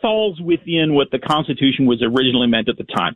[0.00, 3.14] falls within what the Constitution was originally meant at the time.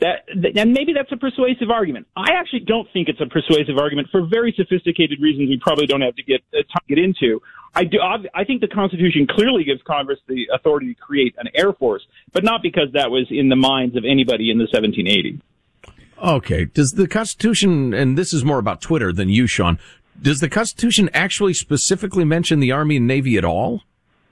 [0.00, 2.06] That, and maybe that's a persuasive argument.
[2.16, 6.02] I actually don't think it's a persuasive argument for very sophisticated reasons we probably don't
[6.02, 7.40] have to get uh, get into.
[7.74, 7.98] I do.
[8.00, 12.44] I think the Constitution clearly gives Congress the authority to create an air force, but
[12.44, 15.40] not because that was in the minds of anybody in the 1780s.
[16.22, 16.64] Okay.
[16.64, 19.78] Does the Constitution, and this is more about Twitter than you, Sean,
[20.20, 23.82] does the Constitution actually specifically mention the Army and Navy at all?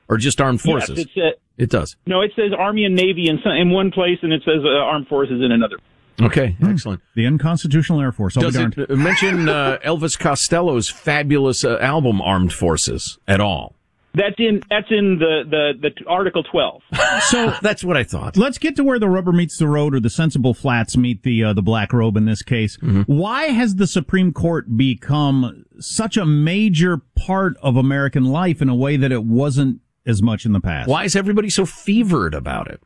[0.09, 1.05] Or just armed forces?
[1.17, 1.97] Yes, it does.
[2.07, 4.69] No, it says Army and Navy in, some, in one place, and it says uh,
[4.69, 5.77] Armed Forces in another.
[6.21, 7.03] Okay, excellent.
[7.15, 8.37] The unconstitutional Air Force.
[8.39, 13.75] I'll Does it mention uh, Elvis Costello's fabulous uh, album "Armed Forces" at all?
[14.15, 16.81] That's in that's in the the, the Article twelve.
[17.21, 18.37] So that's what I thought.
[18.39, 21.45] Let's get to where the rubber meets the road, or the sensible flats meet the
[21.45, 22.17] uh, the black robe.
[22.17, 23.03] In this case, Mm-hmm.
[23.13, 28.75] why has the Supreme Court become such a major part of American life in a
[28.75, 30.89] way that it wasn't as much in the past?
[30.89, 32.81] Why is everybody so fevered about it?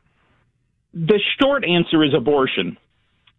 [0.93, 2.77] The short answer is abortion.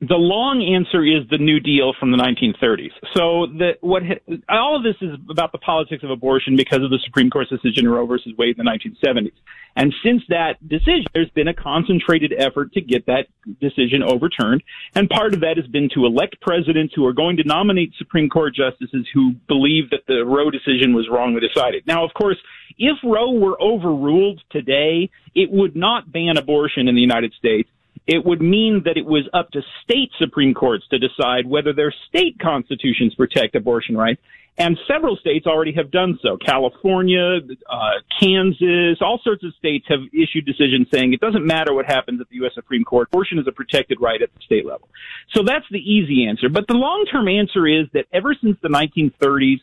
[0.03, 2.91] The long answer is the New Deal from the 1930s.
[3.15, 4.03] So the, what
[4.49, 7.89] all of this is about the politics of abortion because of the Supreme Court's decision
[7.89, 9.31] Roe versus Wade in the 1970s.
[9.77, 13.29] And since that decision, there's been a concentrated effort to get that
[13.61, 14.65] decision overturned.
[14.97, 18.29] And part of that has been to elect presidents who are going to nominate Supreme
[18.29, 21.87] Court justices who believe that the Roe decision was wrongly decided.
[21.87, 22.39] Now, of course,
[22.77, 27.69] if Roe were overruled today, it would not ban abortion in the United States
[28.07, 31.95] it would mean that it was up to state Supreme Courts to decide whether their
[32.09, 34.21] state constitutions protect abortion rights.
[34.59, 36.37] And several states already have done so.
[36.37, 37.39] California,
[37.71, 42.21] uh, Kansas, all sorts of states have issued decisions saying it doesn't matter what happens
[42.21, 42.53] at the U.S.
[42.55, 43.09] Supreme Court.
[43.11, 44.89] Abortion is a protected right at the state level.
[45.33, 46.51] So that's the easy answer.
[46.51, 49.61] But the long term answer is that ever since the 1930s,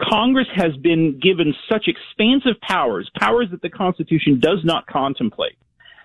[0.00, 5.58] Congress has been given such expansive powers, powers that the Constitution does not contemplate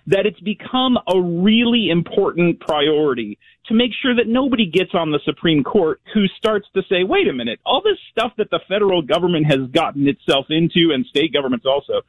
[0.07, 3.37] that it's become a really important priority
[3.67, 7.27] to make sure that nobody gets on the Supreme Court who starts to say, wait
[7.27, 11.31] a minute, all this stuff that the federal government has gotten itself into and state
[11.31, 12.01] governments also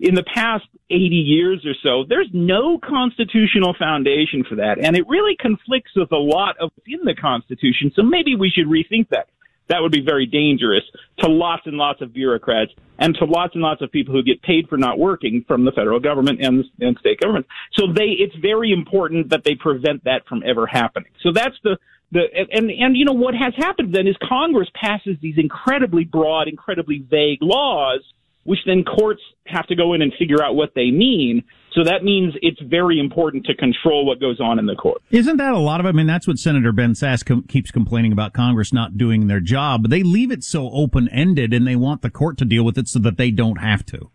[0.00, 4.82] in the past 80 years or so, there's no constitutional foundation for that.
[4.82, 7.92] And it really conflicts with a lot of in the Constitution.
[7.94, 9.28] So maybe we should rethink that
[9.70, 10.82] that would be very dangerous
[11.20, 14.42] to lots and lots of bureaucrats and to lots and lots of people who get
[14.42, 17.48] paid for not working from the federal government and, and state governments.
[17.78, 21.10] So they, it's very important that they prevent that from ever happening.
[21.22, 21.78] So that's the,
[22.12, 26.48] the, and, and, you know, what has happened then is Congress passes these incredibly broad,
[26.48, 28.00] incredibly vague laws
[28.44, 31.42] which then courts have to go in and figure out what they mean.
[31.72, 35.02] So that means it's very important to control what goes on in the court.
[35.10, 35.86] Isn't that a lot of?
[35.86, 39.40] I mean, that's what Senator Ben Sasse com- keeps complaining about Congress not doing their
[39.40, 39.88] job.
[39.88, 42.88] They leave it so open ended, and they want the court to deal with it
[42.88, 44.10] so that they don't have to.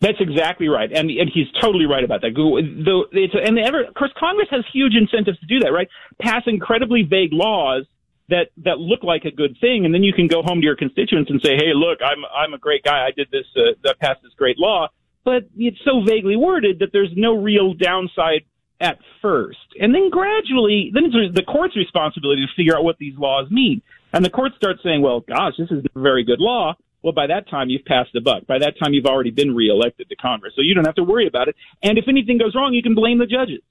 [0.00, 2.34] That's exactly right, and and he's totally right about that.
[2.34, 5.88] The, it's, and ever, of course, Congress has huge incentives to do that, right?
[6.20, 7.86] Pass incredibly vague laws
[8.28, 10.76] that that look like a good thing, and then you can go home to your
[10.76, 13.06] constituents and say, "Hey, look, I'm I'm a great guy.
[13.06, 13.46] I did this.
[13.56, 14.88] Uh, that passed this great law."
[15.24, 18.42] But it's so vaguely worded that there's no real downside
[18.80, 23.16] at first, and then gradually, then it's the court's responsibility to figure out what these
[23.16, 23.80] laws mean.
[24.12, 27.28] And the court starts saying, "Well, gosh, this is a very good law." Well, by
[27.28, 28.46] that time, you've passed the buck.
[28.46, 31.28] By that time, you've already been reelected to Congress, so you don't have to worry
[31.28, 31.54] about it.
[31.82, 33.62] And if anything goes wrong, you can blame the judges.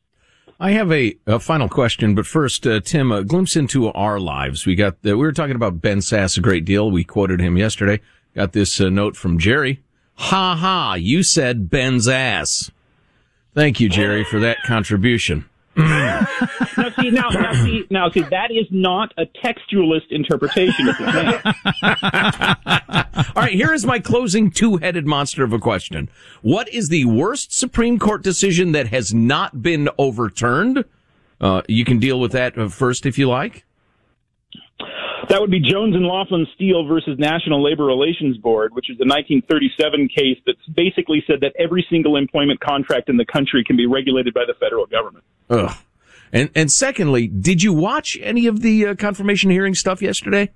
[0.59, 4.65] I have a, a final question, but first, uh, Tim, a glimpse into our lives.
[4.65, 6.89] We got uh, we were talking about Ben Sasse a great deal.
[6.89, 7.99] We quoted him yesterday.
[8.35, 9.81] Got this uh, note from Jerry.
[10.15, 10.93] Ha ha!
[10.93, 12.71] You said Ben's ass.
[13.53, 15.45] Thank you, Jerry, for that contribution.
[17.15, 21.41] now see, now, see, now see, that is not a textualist interpretation of the name.
[23.35, 26.09] All right, here is my closing two-headed monster of a question.
[26.41, 30.85] What is the worst Supreme Court decision that has not been overturned?
[31.39, 33.65] Uh, you can deal with that uh, first if you like.
[35.29, 39.07] That would be Jones and Laughlin Steel versus National Labor Relations Board, which is a
[39.07, 43.87] 1937 case that basically said that every single employment contract in the country can be
[43.87, 45.23] regulated by the federal government.
[45.49, 45.75] Ugh.
[46.35, 50.51] And and secondly, did you watch any of the uh, confirmation hearing stuff yesterday?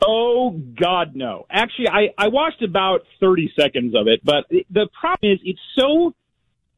[0.00, 1.44] Oh God, no.
[1.50, 6.14] Actually, I I watched about 30 seconds of it, but the problem is it's so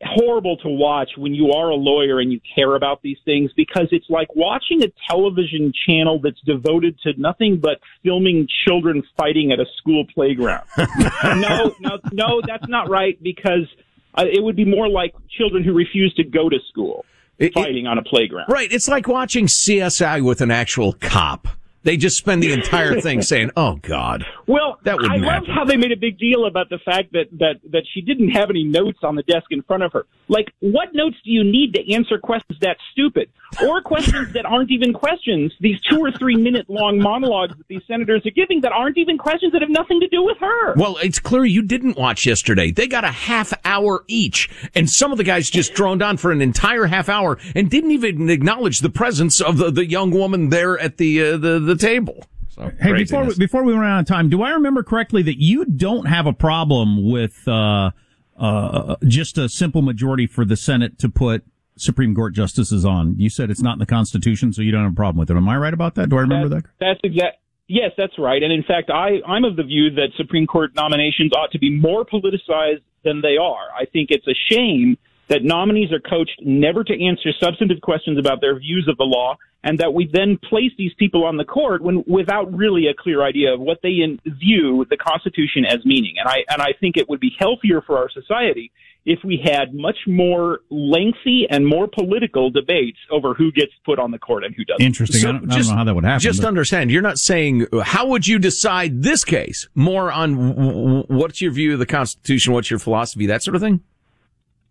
[0.00, 3.88] horrible to watch when you are a lawyer and you care about these things because
[3.90, 9.60] it's like watching a television channel that's devoted to nothing but filming children fighting at
[9.60, 10.64] a school playground.
[10.78, 13.68] no, no, no, that's not right because
[14.14, 17.04] uh, it would be more like children who refuse to go to school
[17.52, 18.48] fighting on a playground.
[18.48, 18.70] Right.
[18.72, 21.48] It's like watching CSI with an actual cop.
[21.84, 25.50] They just spend the entire thing saying, "Oh God." Well, That I happen.
[25.54, 28.50] how they made a big deal about the fact that, that that she didn't have
[28.50, 30.06] any notes on the desk in front of her.
[30.28, 33.28] Like, what notes do you need to answer questions that stupid,
[33.62, 35.52] or questions that aren't even questions?
[35.60, 39.18] These two or three minute long monologues that these senators are giving that aren't even
[39.18, 40.74] questions that have nothing to do with her.
[40.76, 42.70] Well, it's clear you didn't watch yesterday.
[42.70, 46.32] They got a half hour each, and some of the guys just droned on for
[46.32, 50.48] an entire half hour and didn't even acknowledge the presence of the, the young woman
[50.48, 52.24] there at the uh, the, the table.
[52.50, 55.40] So, Hey, before we, before we run out of time, do I remember correctly that
[55.40, 57.90] you don't have a problem with uh,
[58.36, 61.44] uh, just a simple majority for the Senate to put
[61.76, 63.18] Supreme Court justices on?
[63.18, 65.36] You said it's not in the Constitution, so you don't have a problem with it.
[65.36, 66.10] Am I right about that?
[66.10, 66.64] Do I remember that?
[66.78, 67.38] That's exact.
[67.66, 68.42] Yes, that's right.
[68.42, 71.70] And in fact, I, I'm of the view that Supreme Court nominations ought to be
[71.70, 73.72] more politicized than they are.
[73.74, 78.40] I think it's a shame that nominees are coached never to answer substantive questions about
[78.40, 81.82] their views of the law, and that we then place these people on the court
[81.82, 86.16] when without really a clear idea of what they in, view the Constitution as meaning.
[86.18, 88.70] And I and I think it would be healthier for our society
[89.06, 94.10] if we had much more lengthy and more political debates over who gets put on
[94.10, 94.84] the court and who doesn't.
[94.84, 95.28] Interesting.
[95.28, 96.20] I, don't, I don't know how that would happen.
[96.20, 99.68] Just but- understand, you're not saying uh, how would you decide this case.
[99.74, 103.54] More on w- w- what's your view of the Constitution, what's your philosophy, that sort
[103.56, 103.80] of thing.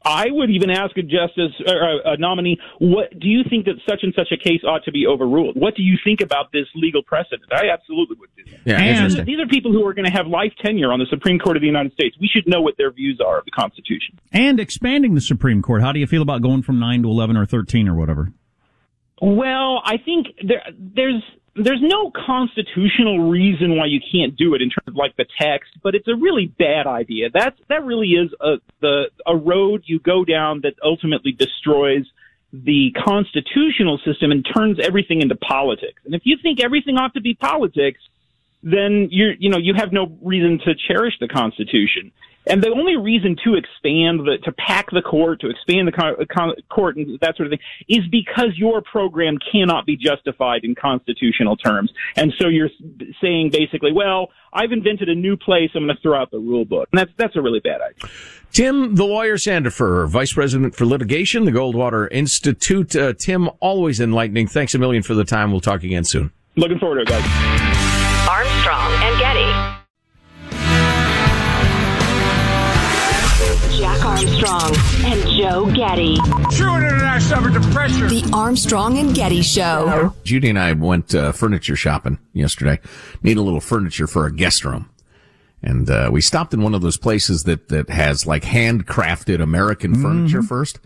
[0.05, 3.75] I would even ask a justice or a, a nominee, what do you think that
[3.87, 5.55] such and such a case ought to be overruled?
[5.55, 7.43] What do you think about this legal precedent?
[7.53, 8.59] I absolutely would do that.
[8.65, 11.39] Yeah, And- These are people who are going to have life tenure on the Supreme
[11.39, 12.17] Court of the United States.
[12.19, 14.19] We should know what their views are of the Constitution.
[14.33, 15.81] and expanding the Supreme Court.
[15.81, 18.33] How do you feel about going from nine to eleven or thirteen or whatever?
[19.21, 21.23] Well, I think there, there's
[21.55, 25.71] there's no constitutional reason why you can't do it in terms of like the text,
[25.83, 27.29] but it's a really bad idea.
[27.31, 32.05] That's that really is a the a road you go down that ultimately destroys
[32.51, 36.01] the constitutional system and turns everything into politics.
[36.05, 37.99] And if you think everything ought to be politics,
[38.63, 42.11] then you're you know you have no reason to cherish the Constitution.
[42.45, 46.15] And the only reason to expand the to pack the court, to expand the con,
[46.31, 50.75] con, court and that sort of thing, is because your program cannot be justified in
[50.75, 51.91] constitutional terms.
[52.15, 52.69] And so you're
[53.21, 55.69] saying basically, well, I've invented a new place.
[55.75, 56.89] I'm going to throw out the rule book.
[56.91, 58.09] And that's that's a really bad idea.
[58.51, 62.95] Tim, the lawyer Sandefur, Vice President for Litigation, the Goldwater Institute.
[62.95, 64.47] Uh, Tim, always enlightening.
[64.47, 65.51] Thanks a million for the time.
[65.51, 66.31] We'll talk again soon.
[66.55, 68.29] Looking forward to it, guys.
[68.29, 69.72] Armstrong and Getty.
[73.83, 76.15] Jack Armstrong and Joe Getty.
[78.07, 80.13] The Armstrong and Getty Show.
[80.23, 82.79] Judy and I went uh, furniture shopping yesterday.
[83.23, 84.89] Need a little furniture for a guest room.
[85.61, 90.01] And uh, we stopped in one of those places that, that has like handcrafted American
[90.01, 90.79] furniture first.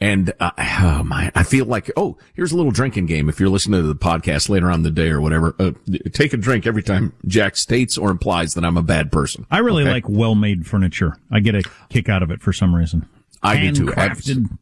[0.00, 3.28] And uh, oh my, I feel like oh, here's a little drinking game.
[3.28, 5.72] If you're listening to the podcast later on the day or whatever, uh,
[6.12, 9.44] take a drink every time Jack states or implies that I'm a bad person.
[9.50, 9.90] I really Okay?
[9.92, 11.16] like well-made furniture.
[11.32, 13.08] I get a kick out of it for some reason.
[13.42, 13.86] I do too.
[13.86, 14.58] Handcrafted.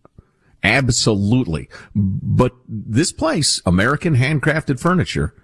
[0.63, 1.69] Absolutely.
[1.95, 5.35] But this place, American handcrafted furniture,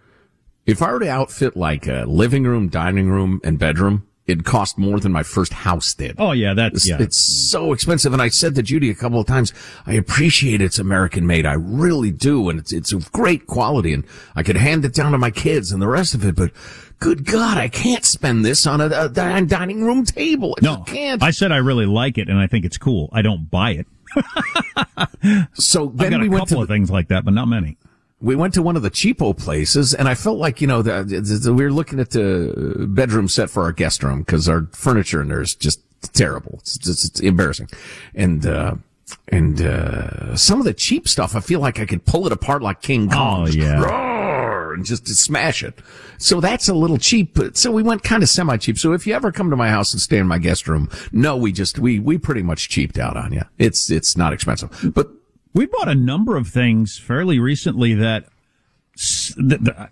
[0.67, 4.79] if I were to outfit like a living room, dining room, and bedroom, it'd cost
[4.79, 6.17] more than my first house did.
[6.19, 6.97] Oh yeah, that's It's, yeah.
[7.01, 7.17] it's
[7.51, 8.13] so expensive.
[8.13, 9.53] And I said to Judy a couple of times,
[9.87, 11.45] I appreciate it's American made.
[11.47, 12.49] I really do.
[12.49, 14.05] And it's, it's of great quality and
[14.37, 16.37] I could hand it down to my kids and the rest of it.
[16.37, 16.53] But
[17.01, 20.57] good God, I can't spend this on a, a di- dining room table.
[20.61, 21.23] I no, can't.
[21.23, 23.09] I said I really like it and I think it's cool.
[23.13, 23.87] I don't buy it.
[25.55, 27.35] so I've then got we a went to a couple of things like that, but
[27.35, 27.77] not many.
[28.23, 31.03] We went to one of the cheapo places and I felt like, you know, the,
[31.03, 34.69] the, the- we were looking at the bedroom set for our guest room because our
[34.73, 35.81] furniture in there is just
[36.15, 36.59] terrible.
[36.61, 37.69] It's, it's, it's embarrassing.
[38.15, 38.77] And, uh,
[39.29, 42.63] and, uh, some of the cheap stuff, I feel like I could pull it apart
[42.63, 43.49] like King Kong.
[43.49, 43.81] Oh, yeah.
[43.83, 45.79] roar and just smash it.
[46.19, 47.35] So that's a little cheap.
[47.35, 48.79] but- So we went kind of semi cheap.
[48.79, 51.37] So if you ever come to my house and stay in my guest room, no,
[51.37, 53.43] we just, we, we pretty much cheaped out on you.
[53.59, 55.09] It's, it's not expensive, but
[55.55, 58.27] We bought a number of things fairly recently that,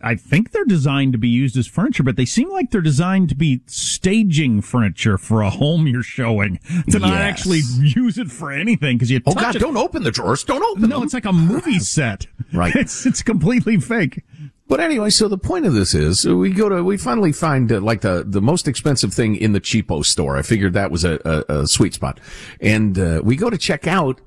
[0.03, 3.31] I think they're designed to be used as furniture, but they seem like they're designed
[3.31, 6.59] to be staging furniture for a home you're showing
[6.91, 9.61] to not actually use it for anything because you oh God, it.
[9.61, 10.45] don't open the drawers.
[10.45, 11.05] Don't open No, them.
[11.05, 12.27] it's like a movie set.
[12.53, 12.77] Right.
[12.77, 14.23] It's it's completely fake.
[14.69, 17.81] But anyway, so the point of this is we go to, we finally find uh,
[17.81, 20.37] like the, the most expensive thing in the cheapo store.
[20.37, 22.21] I figured that was a, a, a sweet spot.
[22.61, 24.21] And, uh, we go to check out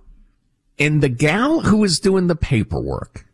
[0.79, 3.25] and the gal who was doing the paperwork,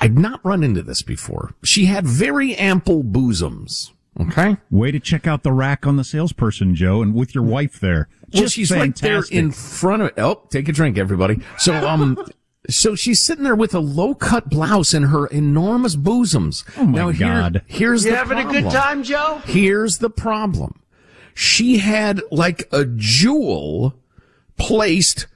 [0.00, 1.54] I'd not run into this before.
[1.64, 3.92] She had very ample bosoms.
[4.18, 4.56] Okay.
[4.70, 8.08] Way to check out the rack on the salesperson, Joe, and with your wife there.
[8.32, 10.12] Well, Just she's right there in front of.
[10.16, 11.40] Oh, take a drink, everybody.
[11.58, 12.18] So, um,
[12.70, 16.64] so she's sitting there with a low cut blouse and her enormous bosoms.
[16.78, 17.62] Oh my now, here- God.
[17.66, 19.42] here's You the having a good time, Joe?
[19.44, 20.80] Here's the problem.
[21.34, 23.94] She had like a jewel
[24.56, 25.26] placed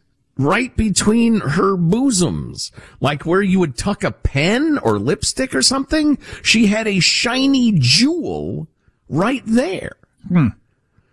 [0.45, 6.19] right between her bosoms, like where you would tuck a pen or lipstick or something.
[6.43, 8.69] She had a shiny jewel
[9.09, 9.97] right there.
[10.29, 10.49] Hmm.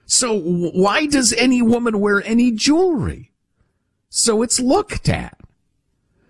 [0.05, 3.31] So why does any woman wear any jewelry?
[4.09, 5.37] So it's looked at.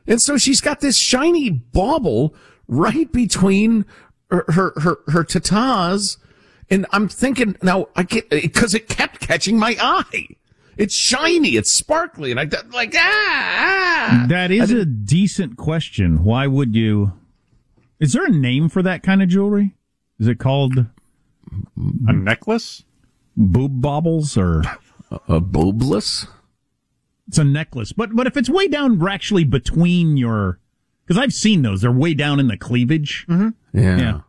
[0.08, 2.34] And so she's got this shiny bauble
[2.68, 3.86] right between
[4.32, 6.18] her, her, her, her tatas.
[6.70, 10.37] And I'm thinking now I get, cause it kept catching my eye.
[10.78, 11.55] It's shiny.
[11.55, 12.32] It's sparkly.
[12.32, 14.25] And I like, ah, ah.
[14.30, 16.23] That is a decent question.
[16.23, 17.13] Why would you?
[17.99, 19.75] Is there a name for that kind of jewelry?
[20.19, 20.78] Is it called
[22.07, 22.84] A necklace?
[23.36, 24.61] boob baubles or?
[25.28, 26.28] a boobless?
[27.28, 30.59] It's a necklace, but but if it's way down, actually between your,
[31.05, 31.82] because I've seen those.
[31.82, 33.25] They're way down in the cleavage.
[33.30, 33.49] Yeah.
[33.73, 34.19] Yeah.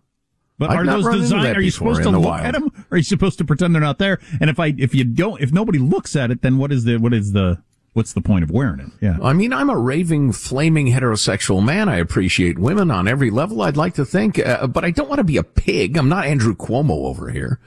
[0.59, 1.57] But I've are those designed?
[1.57, 2.47] Are you supposed to look wild.
[2.47, 2.73] at them?
[2.91, 4.19] Or are you supposed to pretend they're not there?
[4.41, 6.97] And if I if you don't, if nobody looks at it, then what is the
[6.99, 8.91] what is the what's the point of wearing it?
[9.01, 9.19] Yeah.
[9.23, 11.89] I mean, I'm a raving, flaming heterosexual man.
[11.89, 13.63] I appreciate women on every level.
[13.63, 15.97] I'd like to think, uh, but I don't want to be a pig.
[15.97, 17.59] I'm not Andrew Cuomo over here.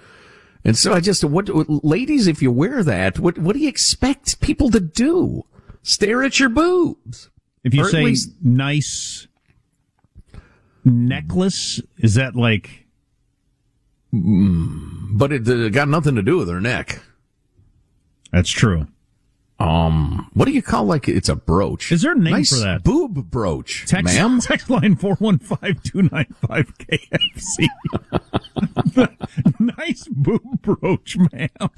[0.64, 3.68] And so I just, what, what ladies, if you wear that, what, what do you
[3.68, 5.44] expect people to do?
[5.84, 7.30] Stare at your boobs.
[7.64, 9.28] If you say least- nice
[10.84, 12.86] necklace, is that like
[14.12, 17.02] But it uh, got nothing to do with her neck.
[18.32, 18.88] that's true?
[19.62, 21.92] Um, what do you call like it's a brooch?
[21.92, 22.84] Is there a name nice for that?
[22.84, 24.40] Boob brooch, Text, ma'am.
[24.42, 26.28] text line 415-295
[27.38, 27.68] KFC.
[29.78, 31.70] nice boob brooch, ma'am.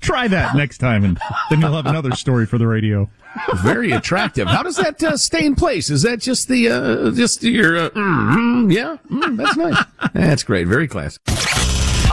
[0.00, 1.18] Try that next time, and
[1.50, 3.10] then you'll have another story for the radio.
[3.56, 4.46] Very attractive.
[4.46, 5.90] How does that uh, stay in place?
[5.90, 8.98] Is that just the uh, just your uh, mm, yeah?
[9.10, 9.84] Mm, that's nice.
[10.12, 10.68] That's great.
[10.68, 11.18] Very classy.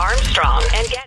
[0.00, 1.06] Armstrong and Getty.